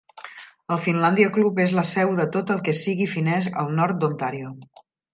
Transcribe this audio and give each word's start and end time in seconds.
El 0.75 0.79
Finlandia 0.85 1.29
Club 1.35 1.61
és 1.67 1.75
la 1.81 1.85
seu 1.91 2.15
de 2.21 2.27
tot 2.39 2.57
el 2.57 2.65
que 2.69 2.77
sigui 2.83 3.09
finès 3.15 3.55
al 3.65 3.73
nord 3.83 4.03
d'Ontario. 4.05 4.55